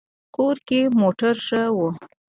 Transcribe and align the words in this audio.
کور 0.35 0.55
کې 0.67 0.79
مو 0.97 1.09
ټول 1.19 1.37
ښه 1.47 1.61
وو؟ 1.75 1.89